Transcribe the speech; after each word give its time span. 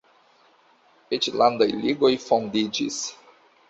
Eĉ 1.19 1.29
landaj 1.43 1.71
ligoj 1.85 2.13
fondiĝis. 2.29 3.03